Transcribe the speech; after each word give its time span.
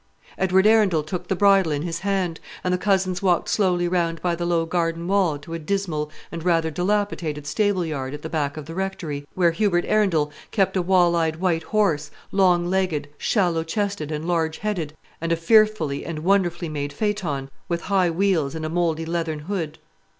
Edward 0.35 0.65
Arundel 0.65 1.03
took 1.03 1.27
the 1.27 1.35
bridle 1.35 1.71
in 1.71 1.83
his 1.83 1.99
hand, 1.99 2.39
and 2.63 2.73
the 2.73 2.77
cousins 2.79 3.21
walked 3.21 3.47
slowly 3.49 3.87
round 3.87 4.19
by 4.19 4.33
the 4.33 4.47
low 4.47 4.65
garden 4.65 5.07
wall 5.07 5.37
to 5.37 5.53
a 5.53 5.59
dismal 5.59 6.09
and 6.31 6.43
rather 6.43 6.71
dilapidated 6.71 7.45
stable 7.45 7.85
yard 7.85 8.15
at 8.15 8.23
the 8.23 8.27
back 8.27 8.57
of 8.57 8.65
the 8.65 8.73
Rectory, 8.73 9.27
where 9.35 9.51
Hubert 9.51 9.85
Arundel 9.85 10.31
kept 10.49 10.75
a 10.75 10.81
wall 10.81 11.15
eyed 11.15 11.35
white 11.35 11.61
horse, 11.61 12.09
long 12.31 12.65
legged, 12.65 13.09
shallow 13.19 13.63
chested, 13.63 14.11
and 14.11 14.25
large 14.25 14.57
headed, 14.57 14.95
and 15.21 15.31
a 15.31 15.35
fearfully 15.35 16.03
and 16.03 16.23
wonderfully 16.23 16.67
made 16.67 16.89
phaëton, 16.99 17.49
with 17.69 17.81
high 17.81 18.09
wheels 18.09 18.55
and 18.55 18.65
a 18.65 18.69
mouldy 18.69 19.05
leathern 19.05 19.41
hood. 19.41 19.77